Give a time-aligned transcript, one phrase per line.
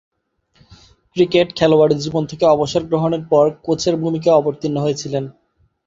[1.15, 5.23] Cricket খেলোয়াড়ী জীবন থেকে অবসর গ্রহণের পর কোচের ভূমিকায় অবতীর্ণ হয়েছিলেন।